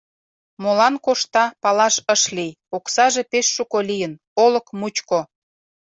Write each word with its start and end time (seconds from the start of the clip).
Молан 0.63 0.95
кошта, 1.05 1.45
палаш 1.63 1.95
ыш 2.13 2.21
лий, 2.35 2.53
оксаже 2.75 3.23
пеш 3.31 3.45
шуко 3.55 3.79
лийын, 3.89 4.13
олык 4.45 4.67
мучко. 4.79 5.19